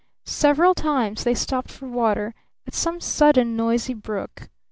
Several 0.25 0.73
times 0.73 1.23
they 1.23 1.35
stopped 1.35 1.69
for 1.69 1.87
water 1.87 2.33
at 2.65 2.73
some 2.73 2.99
sudden 2.99 3.55
noisy 3.55 3.93
brook. 3.93 4.49